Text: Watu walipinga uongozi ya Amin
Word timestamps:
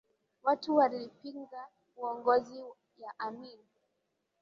Watu 0.43 0.75
walipinga 0.75 1.67
uongozi 1.97 2.59
ya 2.97 3.19
Amin 3.19 3.59